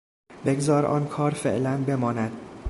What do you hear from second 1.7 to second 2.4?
بماند.